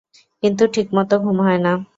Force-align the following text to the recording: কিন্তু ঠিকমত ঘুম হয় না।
কিন্তু 0.43 0.63
ঠিকমত 0.73 1.11
ঘুম 1.23 1.37
হয় 1.41 1.59
না। 1.59 1.73